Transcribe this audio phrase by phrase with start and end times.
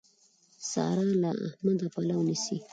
[0.71, 2.57] سارا له احمده پلو نيسي.